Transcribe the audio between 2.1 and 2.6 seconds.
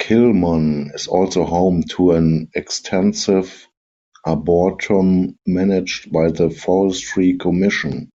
an